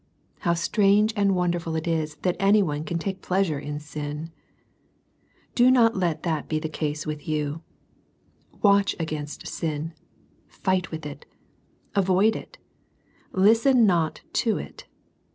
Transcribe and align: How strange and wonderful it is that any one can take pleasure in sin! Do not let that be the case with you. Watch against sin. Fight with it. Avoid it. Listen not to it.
How 0.39 0.55
strange 0.55 1.13
and 1.15 1.35
wonderful 1.35 1.75
it 1.75 1.87
is 1.87 2.15
that 2.23 2.35
any 2.39 2.63
one 2.63 2.85
can 2.85 2.97
take 2.97 3.21
pleasure 3.21 3.59
in 3.59 3.79
sin! 3.79 4.31
Do 5.53 5.69
not 5.69 5.95
let 5.95 6.23
that 6.23 6.49
be 6.49 6.57
the 6.57 6.67
case 6.69 7.05
with 7.05 7.27
you. 7.27 7.61
Watch 8.63 8.95
against 8.99 9.45
sin. 9.45 9.93
Fight 10.47 10.89
with 10.89 11.05
it. 11.05 11.27
Avoid 11.93 12.35
it. 12.35 12.57
Listen 13.31 13.85
not 13.85 14.21
to 14.33 14.57
it. 14.57 14.87